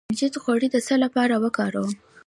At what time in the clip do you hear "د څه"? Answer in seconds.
0.71-0.95